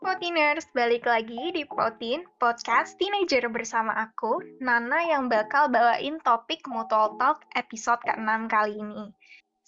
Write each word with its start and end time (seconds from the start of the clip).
Proteiners, 0.00 0.64
balik 0.72 1.04
lagi 1.04 1.52
di 1.52 1.68
Protein 1.68 2.24
Podcast 2.40 2.96
Teenager 2.96 3.52
bersama 3.52 3.92
aku, 3.92 4.40
Nana 4.56 4.96
yang 5.04 5.28
bakal 5.28 5.68
bawain 5.68 6.16
topik 6.24 6.64
Mutual 6.64 7.20
Talk 7.20 7.44
episode 7.52 8.00
ke-6 8.08 8.48
kali 8.48 8.80
ini. 8.80 9.12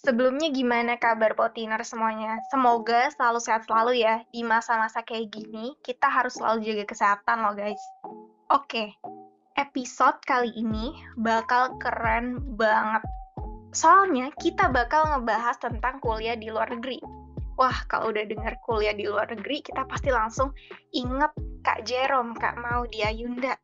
Sebelumnya 0.01 0.49
gimana 0.49 0.97
kabar 0.97 1.37
Proteiner 1.37 1.85
semuanya? 1.85 2.41
Semoga 2.49 3.13
selalu 3.13 3.45
sehat 3.45 3.69
selalu 3.69 4.01
ya. 4.01 4.25
Di 4.33 4.41
masa-masa 4.41 5.05
kayak 5.05 5.29
gini, 5.29 5.77
kita 5.85 6.09
harus 6.09 6.33
selalu 6.41 6.65
jaga 6.65 6.89
kesehatan 6.89 7.37
loh 7.45 7.53
guys. 7.53 7.83
Oke, 8.49 8.89
episode 9.53 10.17
kali 10.25 10.49
ini 10.57 10.97
bakal 11.13 11.77
keren 11.77 12.41
banget. 12.57 13.05
Soalnya 13.69 14.33
kita 14.41 14.65
bakal 14.73 15.13
ngebahas 15.13 15.61
tentang 15.61 16.01
kuliah 16.01 16.33
di 16.33 16.49
luar 16.49 16.73
negeri 16.73 17.22
wah 17.57 17.77
kalau 17.89 18.09
udah 18.09 18.25
dengar 18.25 18.57
kuliah 18.65 18.93
di 18.93 19.05
luar 19.05 19.29
negeri 19.29 19.61
kita 19.61 19.85
pasti 19.85 20.09
langsung 20.09 20.53
inget 20.93 21.31
Kak 21.63 21.87
Jerome, 21.87 22.35
Kak 22.35 22.59
Maudi 22.59 23.01
Ayunda. 23.05 23.55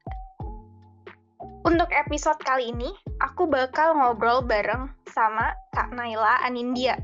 Untuk 1.68 1.92
episode 1.92 2.40
kali 2.40 2.72
ini, 2.72 2.88
aku 3.20 3.44
bakal 3.44 3.92
ngobrol 3.92 4.40
bareng 4.40 4.88
sama 5.12 5.52
Kak 5.76 5.92
Naila 5.92 6.40
Anindya. 6.48 6.96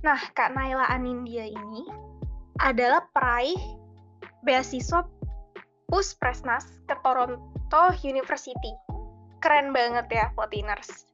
Nah, 0.00 0.16
Kak 0.32 0.56
Naila 0.56 0.88
Anindya 0.88 1.52
ini 1.52 1.84
adalah 2.64 3.04
peraih 3.12 3.60
beasiswa 4.48 5.04
Presnas 6.20 6.64
ke 6.88 6.96
Toronto 7.04 7.82
University. 8.04 8.72
Keren 9.40 9.72
banget 9.72 10.08
ya, 10.08 10.32
Potiners. 10.36 11.08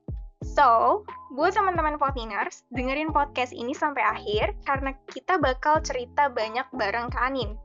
So, 0.55 1.03
buat 1.35 1.59
teman-teman 1.59 1.99
Votiners, 1.99 2.63
dengerin 2.71 3.11
podcast 3.11 3.51
ini 3.51 3.75
sampai 3.75 4.07
akhir 4.07 4.55
karena 4.63 4.95
kita 5.11 5.35
bakal 5.43 5.83
cerita 5.83 6.31
banyak 6.31 6.63
bareng 6.71 7.11
Kak 7.11 7.27
Anin. 7.27 7.59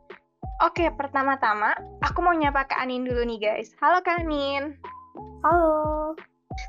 Oke, 0.65 0.89
pertama-tama 0.97 1.77
aku 2.01 2.25
mau 2.25 2.33
nyapa 2.33 2.65
Kak 2.65 2.81
Anin 2.81 3.05
dulu 3.05 3.21
nih 3.29 3.37
guys. 3.37 3.77
Halo 3.77 4.01
Kak 4.01 4.25
Anin. 4.25 4.73
Halo. 5.45 6.17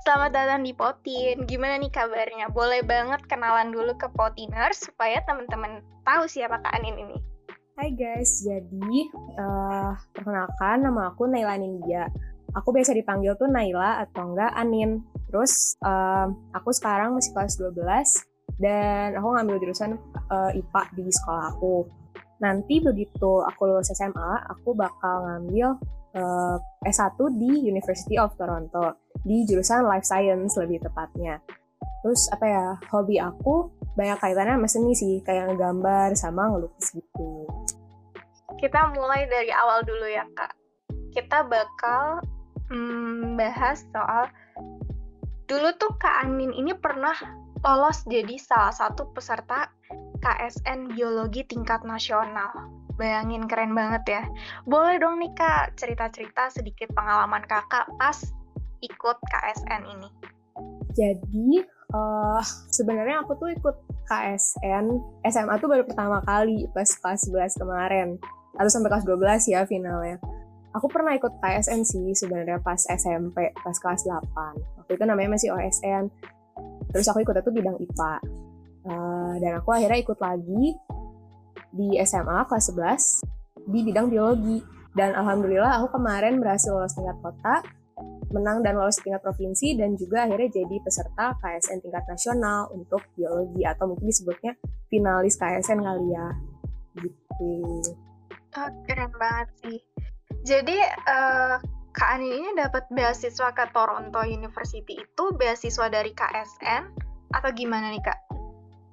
Selamat 0.04 0.36
datang 0.36 0.60
di 0.60 0.76
Potin. 0.76 1.48
Gimana 1.48 1.80
nih 1.80 1.88
kabarnya? 1.88 2.52
Boleh 2.52 2.84
banget 2.84 3.24
kenalan 3.24 3.72
dulu 3.72 3.96
ke 3.96 4.12
Potiners 4.12 4.76
supaya 4.92 5.24
teman-teman 5.24 5.80
tahu 6.04 6.28
siapa 6.28 6.60
Kak 6.60 6.76
Anin 6.76 7.00
ini. 7.00 7.16
Hai 7.80 7.96
guys, 7.96 8.44
jadi 8.44 9.08
uh, 9.41 9.96
perkenalkan 10.12 10.84
nama 10.84 11.16
aku 11.16 11.24
Naila 11.32 11.56
Nindya. 11.56 12.12
Aku 12.60 12.76
biasa 12.76 12.92
dipanggil 12.92 13.41
tuh 13.41 13.48
Naila 13.48 14.04
atau 14.04 14.36
enggak 14.36 14.52
Anin. 14.52 15.00
Terus 15.30 15.78
um, 15.86 16.50
aku 16.50 16.74
sekarang 16.74 17.14
masih 17.14 17.30
kelas 17.30 17.54
12 17.56 17.78
dan 18.58 19.14
aku 19.14 19.28
ngambil 19.38 19.56
jurusan 19.62 19.96
uh, 20.28 20.50
IPA 20.50 20.82
di 20.98 21.04
sekolah 21.08 21.54
aku. 21.54 21.86
Nanti 22.42 22.82
begitu 22.82 23.40
aku 23.46 23.70
lulus 23.70 23.94
SMA, 23.94 24.32
aku 24.50 24.74
bakal 24.74 25.24
ngambil 25.24 25.78
uh, 26.18 26.56
S1 26.82 27.16
di 27.38 27.70
University 27.70 28.18
of 28.18 28.34
Toronto 28.34 28.98
di 29.22 29.46
jurusan 29.46 29.86
Life 29.86 30.08
Science 30.08 30.58
lebih 30.58 30.82
tepatnya. 30.82 31.38
Terus 32.00 32.32
apa 32.32 32.46
ya, 32.48 32.66
hobi 32.90 33.20
aku 33.20 33.68
banyak 33.94 34.16
kaitannya 34.18 34.56
sama 34.56 34.68
seni 34.68 34.92
sih, 34.96 35.14
kayak 35.20 35.52
ngegambar 35.52 36.16
sama 36.16 36.48
ngelukis 36.48 36.96
gitu. 36.96 37.44
Kita 38.56 38.92
mulai 38.96 39.28
dari 39.28 39.52
awal 39.52 39.84
dulu 39.84 40.08
ya 40.08 40.24
kak. 40.32 40.52
Kita 41.12 41.44
bakal 41.44 42.24
hmm, 42.72 43.36
bahas 43.36 43.84
soal 43.92 44.32
Dulu 45.50 45.66
tuh 45.82 45.90
Kak 45.98 46.22
Anin 46.22 46.54
ini 46.54 46.70
pernah 46.78 47.18
lolos 47.66 48.06
jadi 48.06 48.38
salah 48.38 48.70
satu 48.70 49.10
peserta 49.10 49.66
KSN 50.22 50.94
Biologi 50.94 51.42
tingkat 51.42 51.82
nasional. 51.82 52.70
Bayangin 52.94 53.50
keren 53.50 53.74
banget 53.74 54.02
ya. 54.06 54.22
Boleh 54.62 55.02
dong 55.02 55.18
nih 55.18 55.34
Kak 55.34 55.74
cerita-cerita 55.74 56.54
sedikit 56.54 56.94
pengalaman 56.94 57.42
Kakak 57.50 57.90
pas 57.98 58.14
ikut 58.78 59.18
KSN 59.26 59.90
ini. 59.90 60.08
Jadi 60.94 61.66
uh, 61.98 62.38
sebenarnya 62.70 63.26
aku 63.26 63.34
tuh 63.34 63.50
ikut 63.50 63.75
KSN 64.06 64.86
SMA 65.34 65.58
tuh 65.58 65.66
baru 65.66 65.82
pertama 65.82 66.22
kali 66.30 66.70
pas 66.70 66.86
kelas 66.86 67.26
11 67.26 67.58
kemarin. 67.58 68.08
Atau 68.54 68.70
sampai 68.70 68.94
kelas 68.94 69.02
12 69.02 69.50
ya 69.50 69.66
finalnya 69.66 70.22
aku 70.75 70.86
pernah 70.86 71.12
ikut 71.14 71.38
KSN 71.42 71.81
sih 71.82 72.06
sebenarnya 72.14 72.62
pas 72.62 72.78
SMP, 72.78 73.50
pas 73.54 73.76
kelas 73.76 74.06
8. 74.06 74.82
Waktu 74.82 74.92
itu 74.94 75.04
namanya 75.06 75.34
masih 75.34 75.50
OSN. 75.54 76.10
Terus 76.91 77.06
aku 77.10 77.22
ikut 77.22 77.34
itu 77.38 77.50
bidang 77.50 77.76
IPA. 77.78 78.14
Uh, 78.81 78.91
eh, 78.91 79.32
dan 79.44 79.53
aku 79.60 79.76
akhirnya 79.76 79.98
ikut 80.00 80.19
lagi 80.19 80.75
di 81.70 81.88
SMA 82.03 82.48
kelas 82.48 82.72
11 82.75 83.70
di 83.70 83.81
bidang 83.86 84.10
biologi. 84.10 84.58
Dan 84.91 85.14
alhamdulillah 85.14 85.78
aku 85.78 86.03
kemarin 86.03 86.42
berhasil 86.42 86.75
lolos 86.75 86.98
tingkat 86.98 87.14
kota, 87.22 87.62
menang 88.34 88.58
dan 88.66 88.75
lolos 88.75 88.98
tingkat 88.98 89.22
provinsi, 89.22 89.78
dan 89.78 89.94
juga 89.94 90.26
akhirnya 90.26 90.50
jadi 90.50 90.76
peserta 90.82 91.38
KSN 91.38 91.78
tingkat 91.78 92.02
nasional 92.10 92.66
untuk 92.75 92.98
biologi, 93.14 93.62
atau 93.62 93.87
mungkin 93.87 94.10
disebutnya 94.10 94.58
finalis 94.91 95.38
KSN 95.38 95.78
kali 95.78 96.06
ya. 96.10 96.26
Gitu. 96.98 97.54
Oh, 98.58 98.70
keren 98.82 99.14
banget 99.14 99.48
sih. 99.62 99.78
Jadi 100.44 100.76
uh, 101.06 101.56
Kak 101.90 102.08
Ani 102.16 102.30
ini 102.32 102.54
dapat 102.54 102.86
beasiswa 102.94 103.50
ke 103.52 103.64
Toronto 103.74 104.22
University 104.24 104.96
itu 104.96 105.24
beasiswa 105.36 105.90
dari 105.90 106.14
KSN 106.14 106.82
atau 107.34 107.50
gimana 107.52 107.90
nih 107.90 108.00
Kak? 108.00 108.18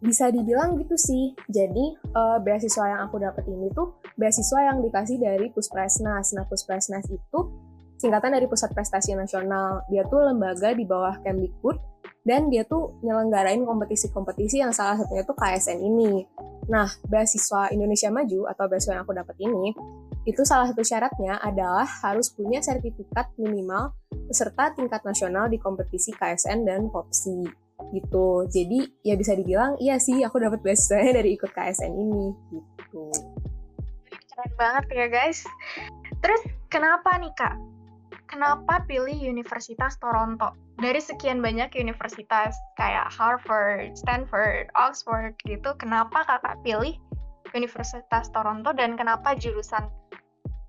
Bisa 0.02 0.30
dibilang 0.34 0.78
gitu 0.82 0.98
sih. 0.98 1.34
Jadi 1.48 1.94
uh, 2.18 2.38
beasiswa 2.42 2.86
yang 2.90 3.02
aku 3.08 3.22
dapat 3.22 3.46
ini 3.48 3.70
tuh 3.72 4.02
beasiswa 4.18 4.60
yang 4.66 4.82
dikasih 4.82 5.22
dari 5.22 5.48
Puspresnas. 5.54 6.34
Nah 6.34 6.46
Puspresnas 6.50 7.06
itu 7.08 7.40
singkatan 8.02 8.34
dari 8.34 8.46
Pusat 8.50 8.74
Prestasi 8.74 9.14
Nasional. 9.14 9.86
Dia 9.94 10.06
tuh 10.10 10.26
lembaga 10.26 10.74
di 10.74 10.84
bawah 10.86 11.18
Kemdikbud 11.22 11.78
dan 12.28 12.52
dia 12.52 12.68
tuh 12.68 13.00
nyelenggarain 13.06 13.64
kompetisi-kompetisi 13.64 14.60
yang 14.60 14.76
salah 14.76 15.00
satunya 15.00 15.24
tuh 15.24 15.38
KSN 15.38 15.80
ini. 15.80 16.28
Nah, 16.68 16.92
beasiswa 17.08 17.72
Indonesia 17.72 18.12
Maju 18.12 18.52
atau 18.52 18.66
beasiswa 18.68 19.00
yang 19.00 19.04
aku 19.08 19.16
dapat 19.16 19.38
ini 19.40 19.72
itu 20.28 20.44
salah 20.44 20.68
satu 20.68 20.84
syaratnya 20.84 21.40
adalah 21.40 21.88
harus 22.04 22.28
punya 22.36 22.60
sertifikat 22.60 23.32
minimal 23.40 23.96
peserta 24.28 24.76
tingkat 24.76 25.00
nasional 25.08 25.48
di 25.48 25.56
kompetisi 25.56 26.12
KSN 26.12 26.68
dan 26.68 26.92
POPSI 26.92 27.48
gitu. 27.96 28.44
Jadi 28.52 28.84
ya 29.08 29.16
bisa 29.16 29.40
dibilang 29.40 29.80
iya 29.80 29.96
sih 29.96 30.20
aku 30.28 30.44
dapat 30.44 30.60
beasiswanya 30.60 31.24
dari 31.24 31.40
ikut 31.40 31.48
KSN 31.56 31.94
ini 31.96 32.36
gitu. 32.52 33.08
Keren 34.36 34.52
banget 34.60 34.86
ya 34.92 35.08
guys. 35.08 35.48
Terus 36.20 36.44
kenapa 36.68 37.16
nih 37.24 37.32
kak? 37.40 37.56
Kenapa 38.28 38.84
pilih 38.84 39.16
Universitas 39.24 39.96
Toronto? 40.04 40.52
Dari 40.76 41.00
sekian 41.00 41.40
banyak 41.40 41.72
universitas 41.80 42.52
kayak 42.76 43.08
Harvard, 43.08 43.96
Stanford, 43.96 44.68
Oxford 44.76 45.40
gitu, 45.48 45.72
kenapa 45.80 46.28
kakak 46.28 46.60
pilih 46.68 47.00
Universitas 47.56 48.28
Toronto 48.36 48.76
dan 48.76 49.00
kenapa 49.00 49.32
jurusan 49.40 49.88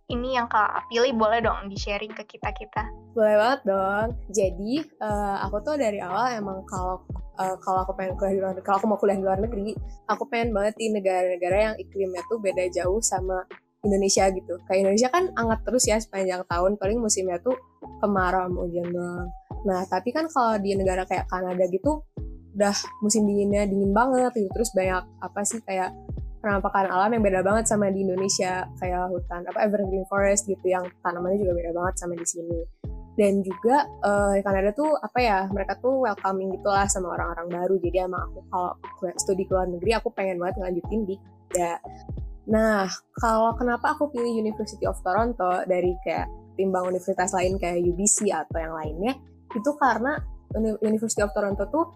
ini 0.08 0.40
yang 0.40 0.48
kak 0.48 0.88
pilih 0.88 1.12
boleh 1.12 1.44
dong 1.44 1.68
di-sharing 1.68 2.12
ke 2.16 2.24
kita-kita. 2.24 2.88
Boleh 3.12 3.36
banget 3.36 3.60
dong. 3.68 4.08
Jadi 4.32 4.80
uh, 5.04 5.36
aku 5.44 5.60
tuh 5.60 5.76
dari 5.76 6.00
awal 6.00 6.32
emang 6.32 6.64
kalau 6.64 7.04
uh, 7.36 7.56
kalau 7.60 7.84
aku 7.84 7.92
pengen 7.92 8.16
kuliah 8.16 8.32
di 8.32 8.40
luar 8.40 8.56
kalau 8.64 8.76
aku 8.80 8.86
mau 8.88 8.96
kuliah 8.96 9.20
di 9.20 9.24
luar 9.28 9.38
negeri, 9.38 9.76
aku 10.08 10.24
pengen 10.32 10.56
banget 10.56 10.80
di 10.80 10.86
negara-negara 10.96 11.56
yang 11.60 11.74
iklimnya 11.76 12.24
tuh 12.24 12.40
beda 12.40 12.64
jauh 12.72 13.04
sama 13.04 13.44
Indonesia 13.84 14.32
gitu. 14.32 14.56
Kayak 14.64 14.88
Indonesia 14.88 15.08
kan 15.12 15.24
hangat 15.36 15.60
terus 15.68 15.84
ya 15.84 16.00
sepanjang 16.00 16.40
tahun, 16.48 16.80
paling 16.80 16.98
musimnya 17.04 17.36
tuh 17.44 17.54
kemarau 18.00 18.48
sama 18.48 18.58
hujan 18.64 18.88
doang. 18.88 19.28
Nah, 19.68 19.84
tapi 19.92 20.16
kan 20.16 20.24
kalau 20.32 20.56
di 20.56 20.72
negara 20.72 21.04
kayak 21.04 21.28
Kanada 21.28 21.68
gitu, 21.68 22.00
udah 22.56 22.72
musim 23.04 23.28
dinginnya 23.28 23.68
dingin 23.68 23.92
banget 23.92 24.32
gitu. 24.40 24.48
Terus 24.56 24.72
banyak 24.72 25.04
apa 25.20 25.40
sih 25.44 25.60
kayak 25.60 25.92
penampakan 26.38 26.86
alam 26.88 27.10
yang 27.14 27.22
beda 27.22 27.40
banget 27.42 27.64
sama 27.66 27.90
di 27.90 28.06
Indonesia 28.06 28.66
kayak 28.78 29.10
hutan 29.10 29.42
apa 29.46 29.58
evergreen 29.66 30.06
forest 30.06 30.46
gitu 30.46 30.66
yang 30.70 30.86
tanamannya 31.02 31.42
juga 31.42 31.52
beda 31.58 31.70
banget 31.74 31.94
sama 31.98 32.14
di 32.14 32.26
sini. 32.26 32.60
Dan 33.18 33.42
juga 33.42 33.82
uh, 34.06 34.38
Kanada 34.46 34.70
tuh 34.70 34.94
apa 34.94 35.18
ya 35.18 35.38
mereka 35.50 35.74
tuh 35.82 36.06
welcoming 36.06 36.54
gitulah 36.54 36.86
sama 36.86 37.18
orang-orang 37.18 37.50
baru. 37.50 37.74
Jadi 37.82 37.96
emang 38.06 38.30
aku 38.30 38.40
kalau 38.46 38.70
studi 39.18 39.42
ke 39.42 39.52
luar 39.52 39.66
negeri 39.66 39.90
aku 39.98 40.14
pengen 40.14 40.38
banget 40.38 40.62
ngelanjutin 40.62 41.00
di 41.02 41.14
Kanada. 41.50 41.82
Nah 42.48 42.86
kalau 43.18 43.58
kenapa 43.58 43.98
aku 43.98 44.14
pilih 44.14 44.38
University 44.38 44.86
of 44.86 44.96
Toronto 45.02 45.66
dari 45.66 45.98
kayak 46.06 46.30
timbang 46.54 46.90
universitas 46.90 47.34
lain 47.34 47.58
kayak 47.58 47.82
UBC 47.82 48.34
atau 48.34 48.58
yang 48.58 48.74
lainnya 48.74 49.14
itu 49.54 49.70
karena 49.78 50.18
University 50.82 51.22
of 51.22 51.30
Toronto 51.30 51.66
tuh 51.70 51.86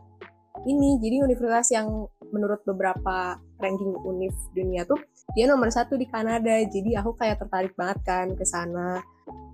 ini 0.68 1.00
jadi 1.00 1.24
universitas 1.24 1.72
yang 1.74 1.88
menurut 2.32 2.64
beberapa 2.66 3.36
ranking 3.60 3.94
univ 4.02 4.34
dunia 4.56 4.82
tuh 4.88 4.98
dia 5.36 5.46
nomor 5.46 5.70
satu 5.70 5.94
di 5.94 6.08
Kanada. 6.08 6.58
Jadi 6.66 6.98
aku 6.98 7.14
kayak 7.16 7.44
tertarik 7.44 7.72
banget 7.78 7.98
kan 8.02 8.26
ke 8.34 8.44
sana. 8.44 9.00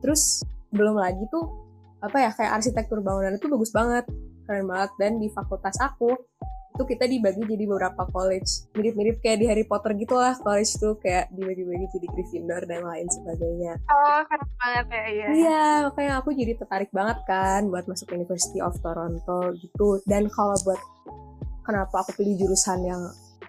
Terus 0.01 0.43
belum 0.73 0.97
lagi 0.97 1.23
tuh 1.29 1.45
apa 1.99 2.17
ya 2.23 2.31
kayak 2.31 2.63
arsitektur 2.63 3.03
bangunan 3.03 3.35
itu 3.35 3.51
bagus 3.51 3.71
banget 3.75 4.07
keren 4.47 4.67
banget. 4.67 4.91
Dan 4.97 5.21
di 5.21 5.29
fakultas 5.31 5.77
aku 5.83 6.17
itu 6.79 6.95
kita 6.95 7.11
dibagi 7.11 7.43
jadi 7.43 7.65
beberapa 7.67 8.07
college. 8.07 8.71
Mirip-mirip 8.79 9.19
kayak 9.19 9.43
di 9.43 9.47
Harry 9.51 9.67
Potter 9.67 9.99
gitu 9.99 10.15
lah 10.15 10.39
college 10.39 10.79
tuh 10.79 10.95
kayak 11.03 11.27
dibagi-bagi 11.35 11.91
jadi 11.91 12.07
Gryffindor 12.07 12.63
dan 12.71 12.87
lain 12.87 13.07
sebagainya. 13.11 13.75
Oh 13.91 14.21
keren 14.31 14.51
banget 14.63 14.87
ya 14.87 15.05
iya. 15.11 15.27
Iya 15.27 15.67
makanya 15.91 16.13
aku 16.23 16.31
jadi 16.39 16.55
tertarik 16.55 16.91
banget 16.95 17.19
kan 17.27 17.67
buat 17.67 17.83
masuk 17.91 18.15
University 18.15 18.63
of 18.63 18.79
Toronto 18.79 19.59
gitu. 19.59 19.99
Dan 20.07 20.31
kalau 20.31 20.55
buat 20.63 20.79
kenapa 21.69 22.01
aku 22.01 22.17
pilih 22.17 22.41
jurusan 22.41 22.81
yang 22.89 23.03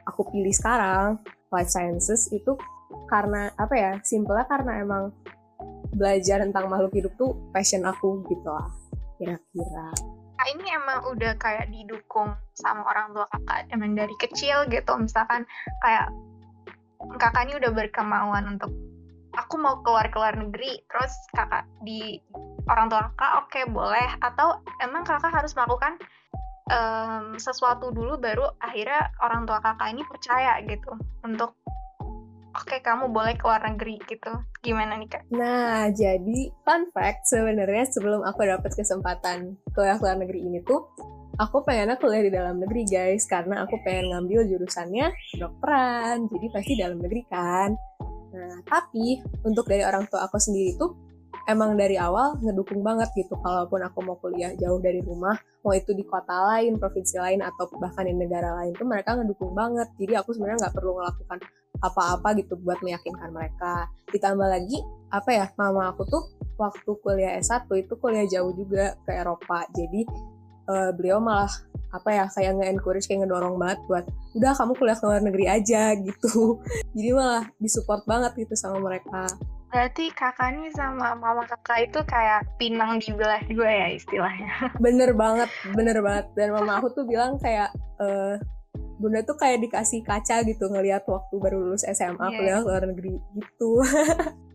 aku 0.03 0.27
pilih 0.27 0.51
sekarang 0.51 1.15
life 1.55 1.71
sciences 1.71 2.27
itu 2.35 2.59
karena 3.07 3.47
apa 3.55 3.73
ya 3.79 3.91
simpelnya 4.03 4.43
karena 4.51 4.83
emang 4.83 5.15
belajar 5.95 6.43
tentang 6.43 6.67
makhluk 6.67 6.91
hidup 6.91 7.13
tuh 7.15 7.31
passion 7.55 7.87
aku 7.87 8.27
gitu 8.27 8.51
lah 8.51 8.67
kira-kira. 9.15 9.87
Kak 10.39 10.47
ini 10.55 10.67
emang 10.71 11.03
udah 11.11 11.35
kayak 11.35 11.67
didukung 11.67 12.31
sama 12.55 12.87
orang 12.87 13.11
tua 13.11 13.27
kakak 13.27 13.67
emang 13.75 13.95
dari 13.95 14.15
kecil 14.15 14.63
gitu. 14.71 14.95
Misalkan 14.95 15.43
kayak 15.83 16.07
kakak 17.19 17.51
ini 17.51 17.59
udah 17.59 17.71
berkemauan 17.75 18.55
untuk 18.55 18.71
aku 19.35 19.59
mau 19.59 19.83
keluar 19.83 20.07
keluar 20.07 20.33
negeri 20.39 20.79
terus 20.87 21.11
kakak 21.35 21.67
di 21.83 22.23
orang 22.71 22.87
tua 22.87 23.11
kakak 23.11 23.31
oke 23.43 23.49
okay, 23.51 23.63
boleh. 23.67 24.07
Atau 24.23 24.63
emang 24.79 25.03
kakak 25.03 25.35
harus 25.35 25.51
melakukan 25.59 25.99
um, 26.69 27.35
sesuatu 27.35 27.91
dulu 27.91 28.21
baru 28.21 28.45
akhirnya 28.61 29.11
orang 29.19 29.43
tua 29.49 29.59
kakak 29.59 29.89
ini 29.91 30.05
percaya 30.05 30.61
gitu 30.63 30.93
untuk 31.25 31.57
oke 32.55 32.65
okay, 32.65 32.79
kamu 32.81 33.09
boleh 33.09 33.35
keluar 33.35 33.61
negeri 33.65 33.99
gitu 34.05 34.31
gimana 34.61 34.97
nih 34.97 35.09
kak? 35.09 35.23
Nah 35.33 35.89
jadi 35.91 36.39
fun 36.63 36.89
fact 36.93 37.27
sebenarnya 37.29 37.89
sebelum 37.89 38.21
aku 38.23 38.45
dapat 38.45 38.71
kesempatan 38.73 39.57
kuliah 39.73 39.97
keluar 39.97 40.17
negeri 40.17 40.39
ini 40.45 40.59
tuh 40.63 40.89
aku 41.39 41.63
pengennya 41.63 41.95
kuliah 41.97 42.23
di 42.25 42.31
dalam 42.33 42.59
negeri 42.59 42.83
guys 42.85 43.25
karena 43.25 43.63
aku 43.63 43.79
pengen 43.81 44.11
ngambil 44.13 44.45
jurusannya 44.47 45.11
dokteran 45.39 46.27
jadi 46.29 46.45
pasti 46.53 46.73
dalam 46.77 46.97
negeri 46.99 47.21
kan. 47.27 47.73
Nah 48.29 48.55
tapi 48.67 49.23
untuk 49.47 49.65
dari 49.65 49.81
orang 49.81 50.05
tua 50.11 50.27
aku 50.27 50.37
sendiri 50.37 50.75
tuh 50.77 51.08
emang 51.49 51.73
dari 51.75 51.97
awal 51.97 52.37
ngedukung 52.39 52.85
banget 52.85 53.09
gitu 53.17 53.33
kalaupun 53.41 53.81
aku 53.81 53.99
mau 54.05 54.15
kuliah 54.21 54.53
jauh 54.55 54.77
dari 54.77 55.01
rumah 55.01 55.35
mau 55.65 55.73
itu 55.73 55.91
di 55.97 56.05
kota 56.05 56.31
lain 56.55 56.77
provinsi 56.77 57.17
lain 57.17 57.41
atau 57.41 57.67
bahkan 57.81 58.05
di 58.05 58.13
negara 58.13 58.53
lain 58.61 58.77
tuh 58.77 58.85
mereka 58.85 59.17
ngedukung 59.17 59.57
banget 59.57 59.89
jadi 59.97 60.21
aku 60.21 60.37
sebenarnya 60.37 60.69
nggak 60.69 60.75
perlu 60.77 61.01
melakukan 61.01 61.41
apa-apa 61.79 62.35
gitu 62.39 62.59
buat 62.59 62.79
meyakinkan 62.83 63.31
mereka. 63.31 63.87
Ditambah 64.11 64.47
lagi, 64.47 64.77
apa 65.09 65.29
ya, 65.31 65.45
mama 65.55 65.91
aku 65.91 66.03
tuh 66.07 66.23
waktu 66.59 66.91
kuliah 66.99 67.39
S1 67.39 67.71
itu 67.79 67.93
kuliah 67.95 68.27
jauh 68.27 68.51
juga 68.51 68.99
ke 69.07 69.15
Eropa. 69.15 69.63
Jadi 69.71 70.03
uh, 70.67 70.91
beliau 70.91 71.23
malah 71.23 71.51
apa 71.89 72.09
ya 72.13 72.25
kayak 72.29 72.53
nge-encourage 72.61 73.09
kayak 73.09 73.25
ngedorong 73.25 73.57
banget 73.57 73.81
buat 73.89 74.05
udah 74.37 74.53
kamu 74.53 74.73
kuliah 74.77 74.97
ke 74.99 75.05
luar 75.07 75.21
negeri 75.23 75.45
aja 75.47 75.83
gitu. 76.07 76.59
Jadi 76.93 77.09
malah 77.15 77.45
disupport 77.57 78.03
banget 78.03 78.31
gitu 78.45 78.53
sama 78.59 78.83
mereka. 78.83 79.25
Berarti 79.69 80.09
kakak 80.13 80.57
nih 80.57 80.73
sama 80.73 81.13
mama 81.13 81.45
kakak 81.45 81.89
itu 81.89 81.99
kayak 82.09 82.45
pinang 82.57 82.97
di 82.97 83.13
belah 83.13 83.41
dua 83.45 83.69
ya 83.69 83.87
istilahnya. 83.93 84.49
Bener 84.85 85.13
banget, 85.13 85.49
bener 85.77 86.01
banget. 86.01 86.25
Dan 86.33 86.57
mama 86.57 86.81
aku 86.81 86.89
tuh 86.93 87.05
bilang 87.05 87.37
kayak, 87.37 87.69
uh, 88.01 88.41
bunda 88.99 89.23
tuh 89.23 89.39
kayak 89.39 89.63
dikasih 89.63 90.03
kaca 90.03 90.43
gitu 90.43 90.67
ngelihat 90.67 91.07
waktu 91.07 91.35
baru 91.39 91.71
lulus 91.71 91.87
SMA 91.87 92.19
yeah. 92.19 92.35
kuliah 92.35 92.59
luar 92.59 92.83
negeri 92.83 93.15
gitu 93.39 93.79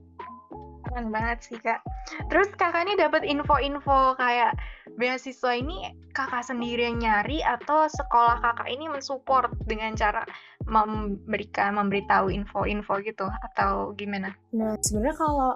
keren 0.85 1.09
banget 1.09 1.39
sih 1.43 1.59
kak 1.59 1.81
terus 2.29 2.53
kakak 2.55 2.85
ini 2.85 2.95
dapat 2.95 3.25
info-info 3.25 4.15
kayak 4.21 4.53
beasiswa 5.01 5.57
ini 5.57 5.91
kakak 6.15 6.45
sendiri 6.45 6.87
yang 6.87 7.03
nyari 7.03 7.41
atau 7.43 7.89
sekolah 7.89 8.39
kakak 8.39 8.69
ini 8.71 8.87
mensupport 8.87 9.51
dengan 9.65 9.97
cara 9.97 10.23
memberikan 10.65 11.77
memberitahu 11.77 12.33
info-info 12.33 12.95
gitu 13.05 13.27
atau 13.29 13.93
gimana 13.97 14.33
nah 14.53 14.75
sebenarnya 14.81 15.17
kalau 15.17 15.53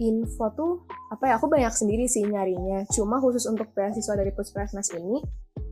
info 0.00 0.46
tuh 0.56 0.72
apa 1.12 1.28
ya 1.28 1.34
aku 1.36 1.50
banyak 1.50 1.72
sendiri 1.72 2.08
sih 2.08 2.24
nyarinya 2.24 2.88
cuma 2.94 3.20
khusus 3.20 3.44
untuk 3.48 3.68
beasiswa 3.76 4.16
dari 4.16 4.32
Puskesmas 4.32 4.92
ini 4.96 5.20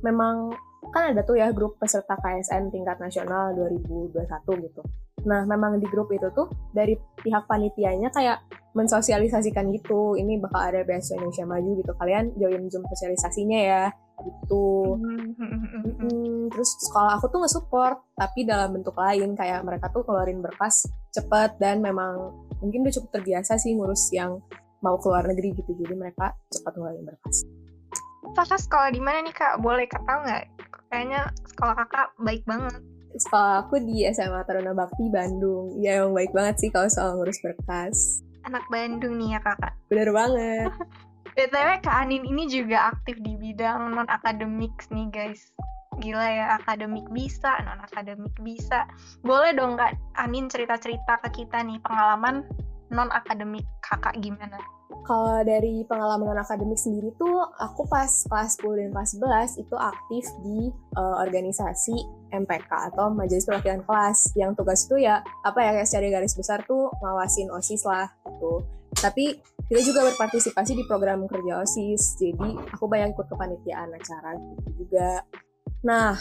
memang 0.04 0.52
kan 0.92 1.12
ada 1.12 1.20
tuh 1.24 1.36
ya 1.36 1.52
grup 1.52 1.76
peserta 1.76 2.16
KSN 2.16 2.72
tingkat 2.72 2.96
nasional 2.96 3.52
2021 3.52 4.64
gitu. 4.64 4.82
Nah, 5.28 5.44
memang 5.44 5.76
di 5.82 5.86
grup 5.90 6.08
itu 6.14 6.30
tuh 6.32 6.48
dari 6.72 6.94
pihak 6.96 7.44
panitianya 7.44 8.08
kayak 8.14 8.40
mensosialisasikan 8.78 9.74
gitu, 9.74 10.14
ini 10.14 10.38
bakal 10.38 10.70
ada 10.70 10.86
beasiswa 10.86 11.18
Indonesia 11.18 11.44
Maju 11.50 11.70
gitu. 11.82 11.92
Kalian 11.98 12.24
join 12.38 12.62
Zoom 12.70 12.86
sosialisasinya 12.86 13.58
ya, 13.58 13.84
gitu. 14.22 14.98
Hmm, 14.98 16.50
terus 16.50 16.70
sekolah 16.86 17.18
aku 17.18 17.30
tuh 17.30 17.42
nge-support, 17.42 17.98
tapi 18.14 18.46
dalam 18.46 18.78
bentuk 18.78 18.94
lain 18.94 19.34
kayak 19.34 19.62
mereka 19.66 19.90
tuh 19.90 20.02
keluarin 20.06 20.42
berkas 20.42 20.86
cepet 21.14 21.58
dan 21.58 21.82
memang 21.82 22.34
mungkin 22.62 22.86
udah 22.86 22.94
cukup 22.94 23.10
terbiasa 23.20 23.58
sih 23.58 23.74
ngurus 23.74 24.10
yang 24.14 24.38
mau 24.82 24.98
keluar 24.98 25.26
negeri 25.26 25.54
gitu. 25.58 25.74
Jadi 25.74 25.94
mereka 25.94 26.34
cepat 26.50 26.72
ngeluarin 26.78 27.04
berkas. 27.06 27.36
Kakak 28.34 28.60
sekolah 28.60 28.90
di 28.94 29.00
mana 29.02 29.24
nih 29.24 29.34
kak? 29.34 29.58
Boleh 29.58 29.86
kak 29.90 30.04
tahu 30.06 30.22
nggak? 30.26 30.44
Kayaknya 30.88 31.20
sekolah 31.54 31.74
kakak 31.74 32.08
baik 32.22 32.42
banget. 32.46 32.80
Sekolah 33.18 33.66
aku 33.66 33.82
di 33.82 34.04
SMA 34.12 34.40
Taruna 34.46 34.76
Bakti 34.76 35.10
Bandung. 35.10 35.80
Ya 35.82 36.02
emang 36.02 36.14
baik 36.14 36.30
banget 36.30 36.60
sih 36.60 36.70
kalau 36.70 36.86
soal 36.92 37.18
ngurus 37.18 37.40
berkas. 37.42 38.22
Anak 38.48 38.64
Bandung 38.72 39.20
nih 39.20 39.36
ya 39.36 39.40
kakak. 39.44 39.76
Bener 39.92 40.08
banget. 40.10 40.72
BTW 41.38 41.86
Kak 41.86 42.02
Anin 42.02 42.26
ini 42.26 42.50
juga 42.50 42.90
aktif 42.90 43.14
di 43.22 43.38
bidang 43.38 43.94
non 43.94 44.10
akademik 44.10 44.74
nih 44.90 45.06
guys. 45.06 45.54
Gila 46.02 46.26
ya, 46.26 46.58
akademik 46.58 47.06
bisa, 47.14 47.62
non 47.62 47.78
akademik 47.78 48.34
bisa. 48.42 48.90
Boleh 49.22 49.54
dong 49.54 49.78
Kak 49.78 49.94
Anin 50.18 50.50
cerita-cerita 50.50 51.22
ke 51.22 51.44
kita 51.44 51.62
nih 51.62 51.78
pengalaman 51.78 52.42
non 52.90 53.06
akademik 53.14 53.62
kakak 53.86 54.18
gimana? 54.18 54.58
Kalau 55.06 55.40
dari 55.46 55.86
pengalaman 55.86 56.34
non 56.34 56.42
akademik 56.42 56.80
sendiri 56.80 57.14
tuh 57.14 57.46
aku 57.54 57.86
pas 57.86 58.08
kelas 58.08 58.58
10 58.58 58.82
dan 58.82 58.90
kelas 58.90 59.10
11 59.54 59.62
itu 59.62 59.76
aktif 59.78 60.24
di 60.42 60.58
uh, 60.98 61.22
organisasi 61.22 61.96
MPK 62.34 62.92
atau 62.92 63.14
Majelis 63.14 63.46
Perwakilan 63.46 63.86
Kelas 63.86 64.34
yang 64.36 64.52
tugas 64.52 64.84
itu 64.84 65.00
ya 65.00 65.22
apa 65.46 65.58
ya 65.62 65.70
kayak 65.80 65.88
secara 65.88 66.18
garis 66.20 66.34
besar 66.36 66.60
tuh 66.66 66.92
ngawasin 67.00 67.48
OSIS 67.54 67.86
lah 67.88 68.10
gitu. 68.38 68.62
Tapi 68.94 69.34
kita 69.66 69.80
juga 69.82 70.06
berpartisipasi 70.06 70.78
di 70.78 70.84
program 70.86 71.26
kerja 71.26 71.60
OSIS. 71.60 72.22
Jadi 72.22 72.54
aku 72.70 72.86
banyak 72.86 73.12
ikut 73.12 73.26
kepanitiaan 73.26 73.90
acara 73.90 74.38
gitu 74.38 74.86
juga. 74.86 75.26
Nah, 75.82 76.14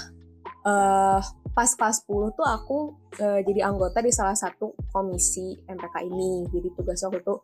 uh, 0.66 1.22
pas 1.54 1.70
kelas 1.74 2.06
10 2.06 2.38
tuh 2.38 2.46
aku 2.46 2.78
uh, 3.22 3.40
jadi 3.42 3.70
anggota 3.70 4.02
di 4.02 4.12
salah 4.14 4.36
satu 4.36 4.74
komisi 4.92 5.58
MPK 5.64 5.96
ini. 6.06 6.46
Jadi 6.50 6.68
tugas 6.76 7.02
waktu 7.06 7.24
itu 7.24 7.36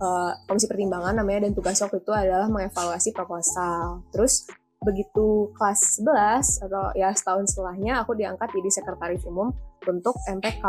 uh, 0.00 0.32
komisi 0.46 0.66
pertimbangan 0.70 1.18
namanya 1.18 1.48
dan 1.48 1.52
tugas 1.52 1.76
waktu 1.82 2.00
itu 2.00 2.12
adalah 2.14 2.46
mengevaluasi 2.48 3.10
proposal. 3.12 4.06
Terus 4.14 4.46
begitu 4.80 5.52
kelas 5.60 6.00
11 6.00 6.64
atau 6.64 6.88
ya 6.96 7.12
setahun 7.12 7.52
setelahnya 7.52 8.00
aku 8.00 8.16
diangkat 8.16 8.48
jadi 8.48 8.80
sekretaris 8.80 9.26
umum 9.28 9.52
untuk 9.84 10.16
MPK. 10.24 10.64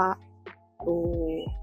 Tuh. 0.81 1.60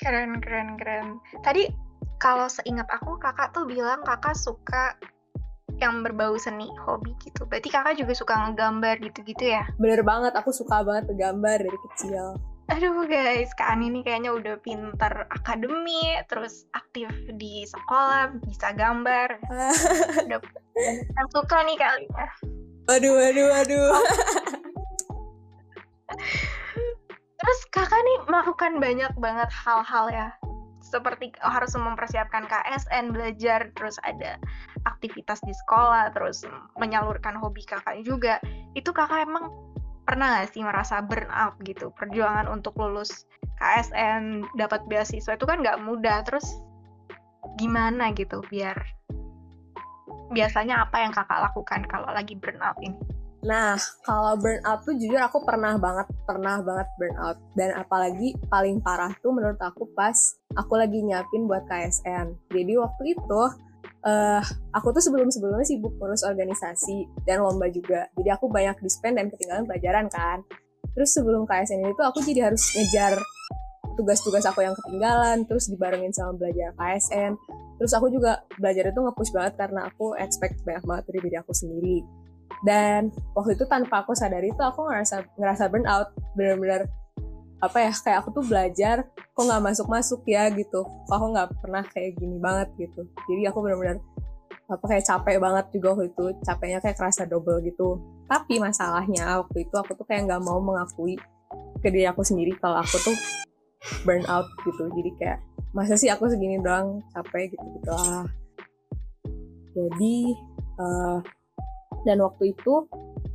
Keren, 0.00 0.40
keren, 0.40 0.80
keren. 0.80 1.20
Tadi 1.44 1.68
kalau 2.16 2.48
seingat 2.48 2.88
aku 2.88 3.20
kakak 3.20 3.52
tuh 3.52 3.68
bilang 3.68 4.00
kakak 4.04 4.32
suka 4.32 4.96
yang 5.80 6.00
berbau 6.00 6.36
seni 6.40 6.68
hobi 6.84 7.12
gitu. 7.20 7.44
Berarti 7.44 7.68
kakak 7.68 8.00
juga 8.00 8.12
suka 8.16 8.34
ngegambar 8.48 9.00
gitu-gitu 9.00 9.52
ya? 9.56 9.68
Bener 9.76 10.00
banget, 10.04 10.32
aku 10.36 10.52
suka 10.52 10.80
banget 10.84 11.12
ngegambar 11.12 11.60
dari 11.60 11.78
kecil. 11.92 12.36
Aduh 12.70 13.02
guys, 13.10 13.50
Kak 13.58 13.66
Ani 13.66 13.90
ini 13.90 14.06
kayaknya 14.06 14.30
udah 14.30 14.54
pinter 14.62 15.26
akademi, 15.34 16.14
terus 16.30 16.70
aktif 16.70 17.10
di 17.34 17.66
sekolah, 17.66 18.30
bisa 18.46 18.70
gambar. 18.78 19.42
udah 20.30 20.40
yang 21.18 21.28
suka 21.34 21.66
nih 21.66 21.76
kali 21.76 22.06
ya. 22.06 22.28
Aduh, 22.94 23.18
aduh, 23.18 23.48
aduh. 23.58 23.90
terus 27.40 27.58
kakak 27.72 27.96
nih 27.96 28.18
melakukan 28.28 28.72
banyak 28.76 29.12
banget 29.16 29.48
hal-hal 29.48 30.06
ya? 30.12 30.28
Seperti 30.80 31.32
harus 31.40 31.72
mempersiapkan 31.76 32.44
KSN 32.48 33.12
belajar 33.12 33.72
terus 33.76 33.96
ada 34.04 34.36
aktivitas 34.84 35.40
di 35.44 35.52
sekolah 35.64 36.12
terus 36.12 36.44
menyalurkan 36.76 37.36
hobi 37.36 37.64
kakak 37.64 38.00
juga. 38.04 38.40
Itu 38.76 38.92
kakak 38.92 39.28
emang 39.28 39.52
pernah 40.04 40.40
gak 40.40 40.52
sih 40.52 40.64
merasa 40.64 41.00
burn 41.00 41.28
out 41.32 41.56
gitu? 41.64 41.92
Perjuangan 41.96 42.48
untuk 42.48 42.76
lulus 42.76 43.24
KSN 43.60 44.56
dapat 44.56 44.84
beasiswa 44.88 45.36
itu 45.36 45.44
kan 45.48 45.60
nggak 45.60 45.80
mudah. 45.84 46.24
Terus 46.24 46.44
gimana 47.60 48.12
gitu? 48.16 48.40
Biar 48.48 48.76
biasanya 50.30 50.86
apa 50.86 51.02
yang 51.02 51.12
kakak 51.12 51.42
lakukan 51.50 51.82
kalau 51.90 52.08
lagi 52.14 52.38
burn 52.38 52.62
out 52.62 52.78
ini 52.80 53.19
Nah, 53.40 53.72
kalau 54.04 54.36
burnout 54.36 54.84
tuh 54.84 54.92
jujur 55.00 55.16
aku 55.16 55.40
pernah 55.48 55.80
banget, 55.80 56.12
pernah 56.28 56.60
banget 56.60 56.88
burnout. 57.00 57.36
Dan 57.56 57.72
apalagi 57.72 58.36
paling 58.52 58.84
parah 58.84 59.16
tuh 59.24 59.32
menurut 59.32 59.56
aku 59.56 59.88
pas 59.96 60.16
aku 60.52 60.76
lagi 60.76 61.00
nyiapin 61.00 61.48
buat 61.48 61.64
KSN. 61.64 62.52
Jadi 62.52 62.72
waktu 62.76 63.16
itu 63.16 63.42
uh, 64.04 64.42
aku 64.76 64.92
tuh 64.92 65.00
sebelum-sebelumnya 65.00 65.64
sibuk 65.64 65.96
ngurus 65.96 66.20
organisasi 66.28 67.24
dan 67.24 67.40
lomba 67.40 67.72
juga. 67.72 68.12
Jadi 68.12 68.28
aku 68.28 68.52
banyak 68.52 68.76
dispen 68.84 69.16
dan 69.16 69.32
ketinggalan 69.32 69.64
pelajaran 69.64 70.06
kan. 70.12 70.44
Terus 70.92 71.10
sebelum 71.16 71.48
KSN 71.48 71.96
itu 71.96 72.02
aku 72.04 72.20
jadi 72.20 72.52
harus 72.52 72.60
ngejar 72.76 73.16
tugas-tugas 73.96 74.44
aku 74.48 74.64
yang 74.64 74.72
ketinggalan, 74.76 75.44
terus 75.44 75.68
dibarengin 75.68 76.12
sama 76.12 76.36
belajar 76.36 76.76
KSN. 76.76 77.36
Terus 77.80 77.92
aku 77.96 78.12
juga 78.12 78.44
belajar 78.60 78.92
itu 78.92 79.00
nge-push 79.00 79.32
banget 79.32 79.54
karena 79.56 79.88
aku 79.88 80.12
expect 80.20 80.60
banyak 80.68 80.84
banget 80.84 81.04
dari 81.08 81.18
diri 81.24 81.36
aku 81.40 81.52
sendiri. 81.56 82.04
Dan 82.66 83.08
waktu 83.32 83.56
itu 83.56 83.64
tanpa 83.64 84.04
aku 84.04 84.12
sadari 84.12 84.52
itu 84.52 84.62
aku 84.62 84.84
ngerasa 84.86 85.24
ngerasa 85.38 85.72
burnout, 85.72 86.12
bener-bener 86.36 86.90
apa 87.60 87.76
ya 87.76 87.92
kayak 87.92 88.24
aku 88.24 88.40
tuh 88.40 88.44
belajar 88.48 89.04
kok 89.36 89.44
nggak 89.44 89.64
masuk 89.64 89.86
masuk 89.88 90.20
ya 90.28 90.48
gitu. 90.52 90.84
Kok 90.84 91.14
aku 91.14 91.26
nggak 91.32 91.48
pernah 91.60 91.82
kayak 91.88 92.10
gini 92.20 92.36
banget 92.40 92.68
gitu. 92.76 93.06
Jadi 93.28 93.42
aku 93.48 93.58
benar-benar 93.64 93.98
apa 94.70 94.84
kayak 94.86 95.04
capek 95.06 95.36
banget 95.42 95.64
juga 95.74 95.88
waktu 95.96 96.06
itu. 96.12 96.24
Capeknya 96.44 96.78
kayak 96.84 96.96
kerasa 96.96 97.22
double 97.24 97.60
gitu. 97.64 98.00
Tapi 98.28 98.60
masalahnya 98.60 99.42
waktu 99.42 99.66
itu 99.66 99.74
aku 99.74 99.96
tuh 99.96 100.06
kayak 100.06 100.28
nggak 100.28 100.42
mau 100.44 100.60
mengakui 100.62 101.18
ke 101.80 101.88
diri 101.88 102.06
aku 102.06 102.22
sendiri 102.22 102.54
kalau 102.60 102.78
aku 102.80 102.96
tuh 103.00 103.16
burn 104.04 104.24
out 104.28 104.46
gitu. 104.64 104.88
Jadi 104.92 105.10
kayak 105.16 105.40
masa 105.70 105.94
sih 105.94 106.10
aku 106.10 106.26
segini 106.26 106.58
doang 106.58 106.98
capek 107.14 107.54
gitu 107.54 107.66
gitu 107.78 107.90
lah 107.94 108.26
jadi 109.70 110.16
uh, 110.82 111.18
dan 112.04 112.20
waktu 112.24 112.56
itu 112.56 112.88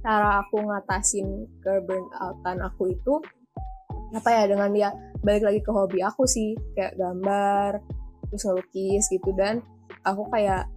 cara 0.06 0.46
aku 0.46 0.62
ngatasin 0.62 1.50
ke 1.66 1.82
burnoutan 1.82 2.62
aku 2.62 2.94
itu 2.94 3.18
apa 4.14 4.30
ya 4.30 4.44
dengan 4.46 4.70
dia 4.70 4.90
balik 5.26 5.50
lagi 5.50 5.60
ke 5.66 5.72
hobi 5.74 6.00
aku 6.06 6.30
sih 6.30 6.54
kayak 6.78 6.94
gambar 6.96 7.82
terus 8.30 8.46
ngelukis 8.46 9.04
gitu. 9.10 9.30
Dan 9.34 9.66
aku 10.06 10.30
kayak 10.30 10.70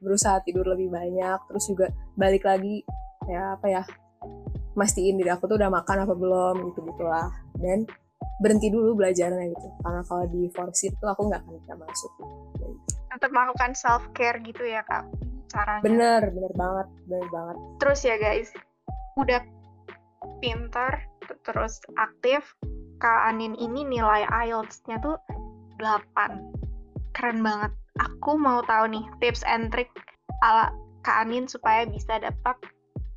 berusaha 0.00 0.38
tidur 0.46 0.64
lebih 0.64 0.88
banyak 0.88 1.38
terus 1.50 1.64
juga 1.68 1.92
balik 2.16 2.46
lagi 2.46 2.86
kayak 3.26 3.60
apa 3.60 3.66
ya 3.68 3.82
mastiin 4.78 5.18
diri 5.20 5.28
aku 5.28 5.44
tuh 5.50 5.60
udah 5.60 5.68
makan 5.68 6.08
apa 6.08 6.14
belum 6.16 6.72
gitu 6.72 6.80
gitulah 6.88 7.28
dan 7.60 7.84
berhenti 8.40 8.72
dulu 8.72 8.96
belajarnya 8.96 9.44
gitu 9.52 9.66
karena 9.84 10.00
kalau 10.08 10.24
di 10.32 10.48
force 10.56 10.88
itu 10.88 11.04
aku 11.04 11.28
nggak 11.28 11.44
akan 11.44 11.52
bisa 11.58 11.74
masuk. 11.76 12.12
Untuk 13.10 13.30
melakukan 13.34 13.74
self 13.76 14.08
care 14.16 14.40
gitu 14.40 14.64
ya 14.64 14.80
kak 14.86 15.04
caranya. 15.50 15.82
Bener 15.82 16.20
bener 16.30 16.52
banget 16.54 16.88
bener 17.10 17.28
banget. 17.34 17.56
Terus 17.82 18.00
ya 18.06 18.16
guys 18.16 18.48
udah 19.18 19.42
pinter 20.40 21.02
terus 21.44 21.82
aktif 22.00 22.42
Kak 23.00 23.32
Anin 23.32 23.56
ini 23.56 23.84
nilai 23.84 24.28
IELTS-nya 24.28 25.00
tuh 25.00 25.16
8 25.80 27.16
keren 27.16 27.40
banget. 27.40 27.72
Aku 28.00 28.36
mau 28.36 28.60
tahu 28.64 28.92
nih 28.92 29.04
tips 29.20 29.44
and 29.48 29.72
trick 29.72 29.88
ala 30.44 30.72
Kak 31.00 31.26
Anin 31.26 31.48
supaya 31.48 31.88
bisa 31.88 32.20
dapat 32.20 32.56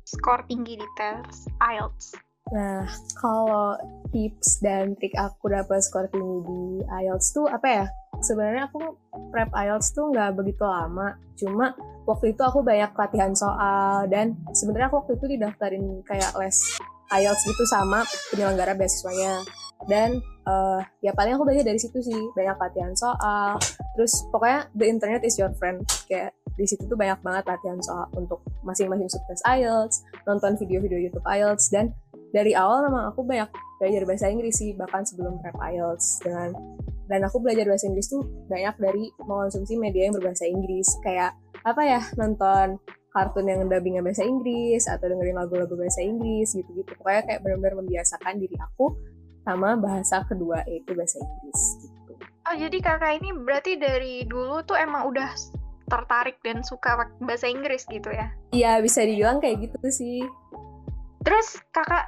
skor 0.08 0.44
tinggi 0.48 0.80
di 0.80 0.88
tes 0.96 1.48
IELTS. 1.60 2.16
Nah, 2.52 2.84
kalau 3.16 3.76
tips 4.12 4.60
dan 4.60 4.92
trik 5.00 5.16
aku 5.16 5.48
dapat 5.48 5.80
skor 5.80 6.08
tinggi 6.12 6.44
di 6.44 6.60
IELTS 6.84 7.32
tuh 7.32 7.48
apa 7.48 7.66
ya? 7.68 7.84
Sebenarnya 8.24 8.72
aku 8.72 8.96
prep 9.28 9.52
IELTS 9.52 9.92
tuh 9.92 10.08
nggak 10.08 10.32
begitu 10.40 10.64
lama, 10.64 11.20
cuma 11.36 11.76
waktu 12.08 12.32
itu 12.32 12.40
aku 12.40 12.64
banyak 12.64 12.96
latihan 12.96 13.36
soal 13.36 14.08
dan 14.08 14.40
sebenarnya 14.56 14.88
aku 14.88 15.04
waktu 15.04 15.12
itu 15.20 15.26
didaftarin 15.36 15.84
kayak 16.08 16.32
les 16.40 16.56
IELTS 17.12 17.42
gitu 17.44 17.64
sama 17.68 18.00
penyelenggara 18.32 18.72
beasiswanya. 18.72 19.44
Dan 19.84 20.16
uh, 20.48 20.80
ya 21.04 21.12
paling 21.12 21.36
aku 21.36 21.44
belajar 21.44 21.68
dari 21.68 21.76
situ 21.76 22.00
sih 22.00 22.16
banyak 22.32 22.56
latihan 22.56 22.96
soal. 22.96 23.60
Terus 23.92 24.24
pokoknya 24.32 24.72
the 24.72 24.88
internet 24.88 25.20
is 25.28 25.36
your 25.36 25.52
friend. 25.60 25.84
Kayak 26.08 26.32
di 26.54 26.64
situ 26.64 26.86
tuh 26.86 26.96
banyak 26.96 27.18
banget 27.20 27.44
latihan 27.50 27.78
soal 27.82 28.06
untuk 28.14 28.40
masing-masing 28.62 29.10
sukses 29.10 29.42
IELTS 29.42 30.06
nonton 30.24 30.54
video-video 30.54 31.10
YouTube 31.10 31.26
IELTS 31.26 31.68
dan 31.74 31.90
dari 32.30 32.54
awal 32.54 32.86
memang 32.86 33.10
aku 33.10 33.26
banyak 33.26 33.50
belajar 33.78 34.02
bahasa 34.06 34.26
Inggris 34.30 34.58
sih 34.58 34.70
bahkan 34.74 35.02
sebelum 35.02 35.42
prep 35.42 35.54
IELTS 35.58 36.22
dengan 36.22 36.54
dan 37.08 37.20
aku 37.24 37.40
belajar 37.40 37.68
bahasa 37.68 37.86
Inggris 37.88 38.08
tuh 38.08 38.24
banyak 38.48 38.76
dari 38.80 39.04
mengonsumsi 39.20 39.76
media 39.76 40.08
yang 40.08 40.14
berbahasa 40.16 40.48
Inggris 40.48 40.88
kayak 41.04 41.36
apa 41.64 41.82
ya 41.84 42.00
nonton 42.16 42.80
kartun 43.14 43.46
yang 43.46 43.62
dubbingnya 43.70 44.02
bahasa 44.02 44.26
Inggris 44.26 44.90
atau 44.90 45.06
dengerin 45.06 45.38
lagu-lagu 45.38 45.74
bahasa 45.78 46.02
Inggris 46.02 46.50
gitu-gitu 46.50 46.90
pokoknya 46.98 47.22
kayak 47.30 47.40
benar-benar 47.46 47.74
membiasakan 47.78 48.42
diri 48.42 48.56
aku 48.58 48.98
sama 49.46 49.78
bahasa 49.78 50.26
kedua 50.26 50.66
yaitu 50.66 50.96
bahasa 50.98 51.22
Inggris 51.22 51.60
gitu. 51.86 52.12
Oh 52.44 52.54
jadi 52.58 52.78
kakak 52.82 53.12
ini 53.22 53.30
berarti 53.32 53.72
dari 53.78 54.26
dulu 54.26 54.66
tuh 54.66 54.76
emang 54.76 55.08
udah 55.08 55.30
tertarik 55.86 56.40
dan 56.42 56.64
suka 56.64 57.06
bahasa 57.22 57.46
Inggris 57.46 57.86
gitu 57.86 58.10
ya? 58.10 58.32
Iya 58.50 58.80
bisa 58.82 59.04
dibilang 59.04 59.38
kayak 59.38 59.68
gitu 59.68 59.78
sih. 59.92 60.24
Terus 61.22 61.60
kakak 61.70 62.04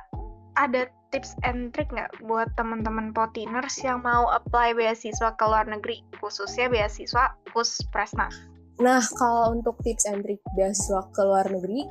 ada 0.57 0.89
tips 1.15 1.39
and 1.47 1.71
trick 1.73 1.91
nggak 1.93 2.11
buat 2.27 2.51
teman-teman 2.59 3.15
potiners 3.15 3.79
yang 3.83 4.03
mau 4.03 4.27
apply 4.31 4.75
beasiswa 4.75 5.35
ke 5.35 5.45
luar 5.47 5.67
negeri 5.67 6.03
khususnya 6.19 6.67
beasiswa 6.71 7.35
pus 7.55 7.83
presna? 7.95 8.29
Nah, 8.77 9.01
kalau 9.17 9.57
untuk 9.57 9.81
tips 9.81 10.05
and 10.05 10.21
trick 10.21 10.43
beasiswa 10.53 11.01
ke 11.15 11.23
luar 11.25 11.49
negeri, 11.49 11.89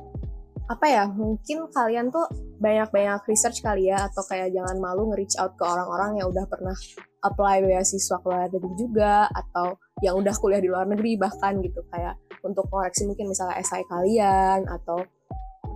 apa 0.66 0.86
ya, 0.86 1.04
mungkin 1.10 1.66
kalian 1.70 2.10
tuh 2.10 2.26
banyak-banyak 2.62 3.22
research 3.26 3.62
kali 3.62 3.90
ya, 3.90 4.06
atau 4.06 4.22
kayak 4.26 4.54
jangan 4.54 4.78
malu 4.78 5.10
nge-reach 5.10 5.38
out 5.38 5.54
ke 5.58 5.62
orang-orang 5.66 6.22
yang 6.22 6.30
udah 6.30 6.46
pernah 6.46 6.74
apply 7.22 7.62
beasiswa 7.62 8.18
ke 8.22 8.26
luar 8.26 8.50
negeri 8.50 8.74
juga, 8.78 9.26
atau 9.30 9.78
yang 10.02 10.18
udah 10.18 10.34
kuliah 10.38 10.62
di 10.62 10.70
luar 10.70 10.86
negeri 10.86 11.18
bahkan 11.18 11.58
gitu, 11.62 11.82
kayak 11.90 12.14
untuk 12.46 12.66
koreksi 12.70 13.02
mungkin 13.06 13.30
misalnya 13.30 13.58
esai 13.58 13.82
kalian, 13.90 14.66
atau 14.70 15.02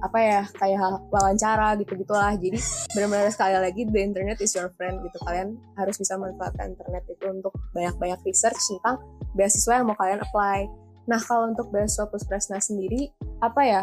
apa 0.00 0.19
ya 0.19 0.40
kayak 0.57 1.04
wawancara 1.12 1.76
gitu 1.76 1.92
gitulah 1.97 2.33
jadi 2.40 2.57
benar-benar 2.97 3.28
sekali 3.28 3.57
lagi 3.57 3.85
the 3.85 4.00
internet 4.00 4.40
is 4.40 4.57
your 4.57 4.73
friend 4.80 5.00
gitu 5.04 5.16
kalian 5.28 5.61
harus 5.76 6.00
bisa 6.00 6.16
manfaatkan 6.16 6.73
internet 6.73 7.04
itu 7.09 7.25
untuk 7.28 7.52
banyak-banyak 7.76 8.21
research 8.25 8.57
tentang 8.57 8.97
beasiswa 9.37 9.80
yang 9.80 9.87
mau 9.92 9.97
kalian 9.97 10.25
apply 10.25 10.69
Nah, 11.11 11.19
kalau 11.19 11.50
untuk 11.50 11.75
beasiswa 11.75 12.07
Puspresna 12.07 12.62
sendiri, 12.62 13.11
apa 13.42 13.61
ya 13.66 13.83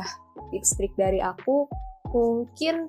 tips 0.56 0.80
trik 0.80 0.96
dari 0.96 1.20
aku? 1.20 1.68
Mungkin 2.08 2.88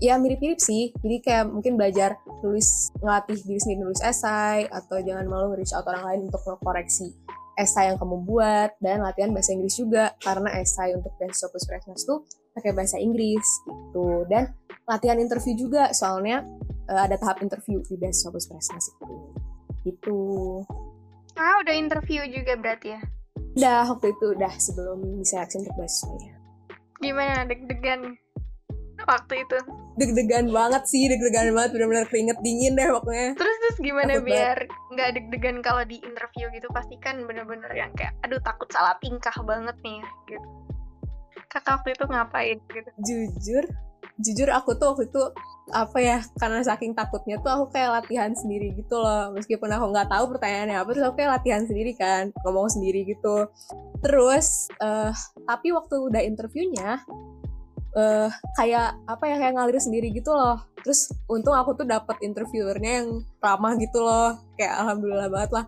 ya 0.00 0.16
mirip-mirip 0.16 0.56
sih. 0.56 0.96
Jadi 1.04 1.16
kayak 1.20 1.52
mungkin 1.52 1.76
belajar 1.76 2.16
nulis, 2.40 2.88
ngelatih 3.04 3.36
diri 3.44 3.60
sendiri 3.60 3.84
nulis 3.84 4.00
esai, 4.00 4.64
atau 4.72 4.96
jangan 5.04 5.28
malu 5.28 5.52
nge-reach 5.52 5.76
out 5.76 5.84
orang 5.84 6.04
lain 6.08 6.20
untuk 6.32 6.40
ngekoreksi 6.48 7.12
esai 7.60 7.92
yang 7.92 8.00
kamu 8.00 8.24
buat, 8.24 8.72
dan 8.80 9.04
latihan 9.04 9.30
bahasa 9.36 9.52
Inggris 9.52 9.76
juga, 9.76 10.16
karena 10.24 10.48
esai 10.58 10.96
untuk 10.96 11.12
beasiswa 11.20 11.52
Puspresna 11.52 11.92
tuh 12.02 12.24
pakai 12.54 12.72
bahasa 12.72 12.96
Inggris 12.96 13.44
gitu. 13.66 14.24
Dan 14.30 14.54
latihan 14.86 15.18
interview 15.18 15.58
juga, 15.58 15.90
soalnya 15.90 16.46
uh, 16.88 17.02
ada 17.04 17.18
tahap 17.18 17.42
interview 17.42 17.82
di 17.84 17.98
beasiswa 17.98 18.30
Puspresna 18.30 18.78
itu. 18.78 19.06
Gitu. 19.84 20.20
Ah, 21.34 21.60
udah 21.60 21.74
interview 21.74 22.22
juga 22.30 22.54
berarti 22.54 22.94
ya? 22.94 23.00
Udah 23.54 23.86
waktu 23.90 24.14
itu 24.14 24.26
udah 24.38 24.52
sebelum 24.58 24.98
diseleksi 25.18 25.62
untuk 25.62 25.74
beasiswanya. 25.74 26.34
Gimana 27.02 27.42
deg-degan 27.44 28.16
waktu 29.04 29.34
itu? 29.42 29.58
Deg-degan 29.94 30.50
banget 30.50 30.82
sih, 30.90 31.06
deg-degan 31.06 31.54
banget 31.54 31.70
benar-benar 31.78 32.06
keringet 32.10 32.38
dingin 32.42 32.74
deh 32.74 32.86
pokoknya. 32.90 33.38
Terus 33.38 33.56
terus 33.62 33.76
gimana 33.78 34.18
takut 34.18 34.26
biar 34.26 34.58
nggak 34.94 35.10
deg-degan 35.18 35.56
kalau 35.62 35.82
di 35.86 36.02
interview 36.02 36.46
gitu 36.54 36.66
pasti 36.74 36.98
kan 36.98 37.22
bener-bener 37.26 37.70
yang 37.74 37.90
kayak 37.94 38.14
aduh 38.26 38.42
takut 38.42 38.66
salah 38.74 38.98
tingkah 38.98 39.34
banget 39.46 39.76
nih 39.86 40.02
gitu. 40.30 40.48
Kakak 41.54 41.72
waktu 41.78 41.94
itu 41.94 42.04
ngapain 42.10 42.58
gitu? 42.66 42.90
Jujur, 42.98 43.64
jujur 44.18 44.48
aku 44.50 44.74
tuh 44.74 44.90
waktu 44.90 45.06
itu 45.06 45.22
apa 45.70 45.96
ya 46.02 46.18
karena 46.36 46.60
saking 46.60 46.92
takutnya 46.92 47.40
tuh 47.40 47.48
aku 47.48 47.64
kayak 47.70 48.02
latihan 48.02 48.34
sendiri 48.34 48.74
gitu 48.74 48.98
loh. 48.98 49.30
Meskipun 49.30 49.70
aku 49.70 49.94
nggak 49.94 50.10
tahu 50.10 50.34
pertanyaannya 50.34 50.82
apa 50.82 50.90
terus 50.90 51.06
aku 51.06 51.14
kayak 51.22 51.32
latihan 51.38 51.62
sendiri 51.62 51.94
kan 51.94 52.34
ngomong 52.42 52.66
sendiri 52.66 53.06
gitu. 53.06 53.46
Terus 54.02 54.66
uh, 54.82 55.14
tapi 55.46 55.70
waktu 55.70 55.94
udah 55.94 56.22
interviewnya 56.26 56.98
uh, 57.94 58.28
kayak 58.58 58.98
apa 59.06 59.24
ya 59.24 59.36
kayak 59.38 59.54
ngalir 59.54 59.78
sendiri 59.78 60.10
gitu 60.10 60.34
loh. 60.34 60.58
Terus 60.82 61.08
untung 61.30 61.54
aku 61.54 61.78
tuh 61.78 61.86
dapet 61.86 62.18
interviewernya 62.20 62.92
yang 63.06 63.08
ramah 63.38 63.78
gitu 63.78 64.02
loh. 64.02 64.36
Kayak 64.58 64.84
alhamdulillah 64.84 65.30
banget 65.30 65.50
lah. 65.54 65.64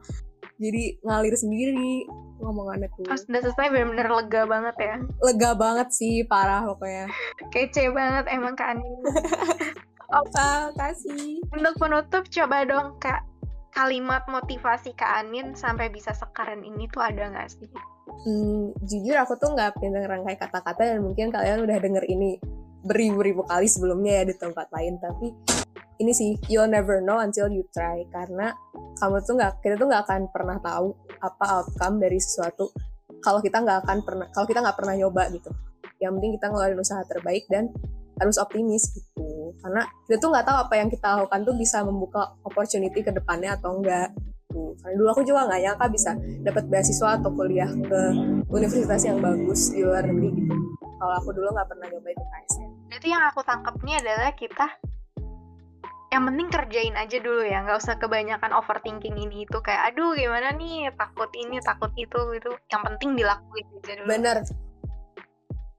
Jadi 0.59 0.99
ngalir 1.07 1.35
sendiri 1.38 2.05
ngomongannya 2.40 2.88
tuh. 2.95 3.05
Pas 3.09 3.23
udah 3.25 3.40
selesai 3.43 3.69
bener-bener 3.73 4.09
lega 4.09 4.43
banget 4.45 4.76
ya. 4.78 4.97
Lega 5.25 5.50
banget 5.57 5.88
sih, 5.93 6.25
parah 6.26 6.64
pokoknya. 6.64 7.07
Kece 7.52 7.90
banget 7.93 8.25
emang 8.33 8.55
Kak 8.55 8.76
Anin. 8.76 8.95
Apa, 10.12 10.49
kasih. 10.78 11.40
Untuk 11.52 11.75
penutup 11.81 12.25
coba 12.28 12.66
dong 12.69 12.97
Kak, 13.00 13.25
kalimat 13.76 14.25
motivasi 14.28 14.97
Kak 14.97 15.25
Anin 15.25 15.52
sampai 15.52 15.93
bisa 15.93 16.16
sekarang 16.16 16.64
ini 16.64 16.88
tuh 16.88 17.05
ada 17.05 17.28
nggak 17.28 17.49
sih? 17.52 17.69
Hmm, 18.07 18.73
jujur 18.87 19.16
aku 19.19 19.37
tuh 19.37 19.52
nggak 19.52 19.76
pinter 19.83 20.09
rangkai 20.09 20.40
kata-kata 20.40 20.97
dan 20.97 21.05
mungkin 21.05 21.28
kalian 21.28 21.66
udah 21.66 21.76
denger 21.76 22.05
ini 22.09 22.40
beribu-ribu 22.87 23.43
kali 23.45 23.66
sebelumnya 23.66 24.23
ya 24.23 24.25
di 24.31 24.35
tempat 24.38 24.71
lain 24.71 24.95
tapi 25.02 25.35
ini 26.00 26.12
sih 26.12 26.31
you'll 26.49 26.69
never 26.69 27.00
know 27.00 27.21
until 27.21 27.49
you 27.49 27.65
try 27.73 28.05
karena 28.12 28.53
kamu 29.00 29.21
tuh 29.25 29.35
nggak 29.37 29.53
kita 29.61 29.75
tuh 29.76 29.87
nggak 29.88 30.03
akan 30.09 30.21
pernah 30.33 30.57
tahu 30.61 30.93
apa 31.21 31.45
outcome 31.61 31.97
dari 32.00 32.19
sesuatu 32.21 32.73
kalau 33.21 33.41
kita 33.41 33.61
nggak 33.61 33.85
akan 33.85 33.99
pernah 34.05 34.26
kalau 34.33 34.47
kita 34.49 34.61
nggak 34.61 34.76
pernah 34.76 34.95
nyoba 34.97 35.23
gitu 35.33 35.50
yang 36.00 36.12
penting 36.21 36.37
kita 36.37 36.47
ngeluarin 36.53 36.81
usaha 36.81 37.00
terbaik 37.09 37.49
dan 37.49 37.73
harus 38.17 38.37
optimis 38.41 38.93
gitu 38.97 39.53
karena 39.61 39.85
kita 40.09 40.17
tuh 40.21 40.29
nggak 40.33 40.45
tahu 40.45 40.57
apa 40.69 40.75
yang 40.76 40.88
kita 40.88 41.07
lakukan 41.17 41.41
tuh 41.45 41.55
bisa 41.57 41.85
membuka 41.85 42.37
opportunity 42.45 43.00
ke 43.00 43.12
depannya 43.12 43.57
atau 43.57 43.81
enggak 43.81 44.12
gitu. 44.57 44.73
Karena 44.81 44.95
dulu 44.97 45.09
aku 45.12 45.23
juga 45.23 45.41
nggak 45.47 45.61
nyangka 45.61 45.87
bisa 45.93 46.11
dapat 46.43 46.65
beasiswa 46.73 47.09
atau 47.21 47.31
kuliah 47.33 47.69
ke 47.69 48.00
universitas 48.49 49.00
yang 49.05 49.19
bagus 49.21 49.71
di 49.73 49.85
luar 49.85 50.09
negeri 50.09 50.29
gitu. 50.33 50.55
Kalau 50.97 51.15
aku 51.21 51.31
dulu 51.37 51.49
nggak 51.53 51.69
pernah 51.69 51.87
nyoba 51.93 52.09
itu 52.09 52.25
KSN. 52.25 52.71
Berarti 52.88 53.09
yang 53.12 53.25
aku 53.29 53.41
tangkap 53.45 53.75
nih 53.85 53.97
adalah 54.00 54.31
kita 54.33 54.67
yang 56.14 56.22
penting 56.22 56.48
kerjain 56.54 56.94
aja 56.94 57.18
dulu 57.18 57.42
ya 57.42 57.66
nggak 57.66 57.82
usah 57.82 57.98
kebanyakan 57.98 58.54
overthinking 58.54 59.18
ini 59.18 59.42
itu 59.42 59.58
kayak 59.58 59.92
aduh 59.92 60.14
gimana 60.14 60.54
nih 60.54 60.86
takut 60.94 61.30
ini 61.34 61.58
takut 61.58 61.90
itu 61.98 62.18
gitu. 62.38 62.50
Yang 62.70 62.82
penting 62.92 63.10
dilakuin 63.18 63.66
aja 63.82 63.92
dulu. 63.98 64.06
Bener. 64.06 64.36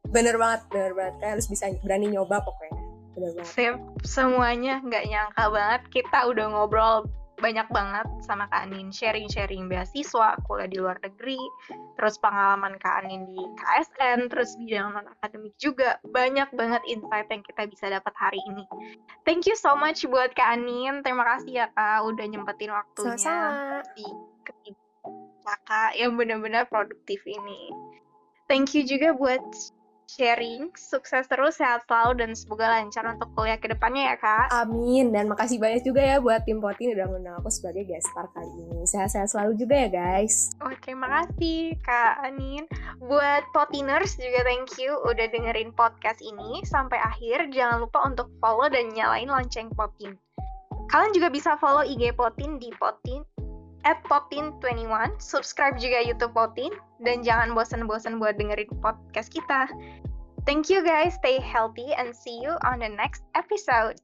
Bener 0.07 0.35
banget 0.35 0.61
bener 0.71 0.91
banget. 0.95 1.13
Kayak 1.23 1.31
harus 1.39 1.47
bisa 1.47 1.65
berani 1.79 2.07
nyoba 2.11 2.43
pokoknya. 2.43 2.81
Bener 3.15 3.31
banget. 3.39 3.51
Sip, 3.55 3.75
semuanya 4.03 4.83
nggak 4.83 5.03
nyangka 5.07 5.43
banget 5.47 5.81
kita 5.95 6.19
udah 6.27 6.45
ngobrol 6.51 7.07
banyak 7.37 7.67
banget 7.69 8.07
sama 8.25 8.49
Kak 8.49 8.69
Anin. 8.69 8.89
Sharing-sharing 8.89 9.69
beasiswa, 9.69 10.37
kuliah 10.45 10.69
di 10.69 10.77
luar 10.81 10.97
negeri, 11.01 11.37
terus 11.95 12.17
pengalaman 12.17 12.75
Kak 12.81 13.05
Anin 13.05 13.29
di 13.29 13.39
KSN, 13.57 14.29
terus 14.29 14.57
bidang 14.57 14.93
non 14.93 15.07
akademik 15.07 15.53
juga. 15.61 16.01
Banyak 16.09 16.53
banget 16.57 16.81
insight 16.89 17.29
yang 17.29 17.43
kita 17.45 17.69
bisa 17.69 17.85
dapat 17.93 18.13
hari 18.17 18.41
ini. 18.49 18.65
Thank 19.23 19.45
you 19.45 19.55
so 19.57 19.77
much 19.77 20.01
buat 20.09 20.33
Kak 20.33 20.57
Anin, 20.57 21.05
terima 21.05 21.25
kasih 21.37 21.65
ya 21.65 21.67
Kak 21.77 22.05
udah 22.05 22.25
nyempetin 22.25 22.73
waktunya 22.73 23.17
sama-sama. 23.17 23.85
di 23.93 24.05
kakak 25.47 25.95
yang 25.95 26.19
benar-benar 26.19 26.67
produktif 26.67 27.23
ini. 27.23 27.71
Thank 28.51 28.75
you 28.75 28.83
juga 28.83 29.15
buat 29.15 29.43
sharing. 30.07 30.71
Sukses 30.73 31.27
terus, 31.27 31.59
sehat 31.59 31.83
selalu, 31.85 32.23
dan 32.23 32.29
semoga 32.33 32.71
lancar 32.71 33.03
untuk 33.05 33.29
kuliah 33.35 33.59
ke 33.59 33.67
depannya 33.67 34.11
ya, 34.11 34.17
Kak. 34.17 34.47
amin 34.63 35.11
dan 35.11 35.27
makasih 35.27 35.59
banyak 35.59 35.83
juga 35.83 36.01
ya 36.01 36.17
buat 36.17 36.47
tim 36.47 36.63
Potin 36.63 36.95
udah 36.95 37.05
ngundang 37.11 37.35
aku 37.37 37.51
sebagai 37.51 37.83
guest 37.85 38.07
star 38.09 38.25
kali 38.31 38.47
ini 38.47 38.87
sehat-sehat 38.87 39.27
selalu 39.29 39.59
juga 39.59 39.75
ya 39.85 39.89
guys 39.91 40.55
Oke, 40.63 40.95
makasih 40.95 41.75
Kak 41.83 42.23
Anin. 42.23 42.65
Buat 43.03 43.43
Potiners 43.51 44.15
juga 44.17 44.47
thank 44.47 44.79
you 44.79 44.95
udah 45.05 45.27
dengerin 45.29 45.75
podcast 45.75 46.23
ini 46.23 46.63
sampai 46.63 46.97
akhir. 46.97 47.51
Jangan 47.51 47.83
lupa 47.83 48.03
untuk 48.07 48.31
follow 48.39 48.71
dan 48.71 48.89
nyalain 48.95 49.27
lonceng 49.27 49.69
Potin. 49.75 50.15
Kalian 50.87 51.11
juga 51.11 51.27
bisa 51.27 51.59
follow 51.59 51.83
IG 51.83 52.15
Potin 52.15 52.55
di 52.57 52.71
Potin 52.79 53.21
at 53.87 54.03
Potin21, 54.11 55.15
subscribe 55.23 55.79
juga 55.79 56.03
YouTube 56.03 56.35
Potin, 56.35 56.75
dan 56.99 57.23
jangan 57.23 57.55
bosan-bosan 57.55 58.19
buat 58.19 58.35
dengerin 58.35 58.67
podcast 58.83 59.31
kita. 59.31 59.71
Thank 60.43 60.67
you 60.67 60.83
guys, 60.83 61.15
stay 61.15 61.39
healthy 61.39 61.95
and 61.95 62.11
see 62.11 62.35
you 62.35 62.59
on 62.67 62.83
the 62.83 62.91
next 62.91 63.23
episode. 63.39 63.95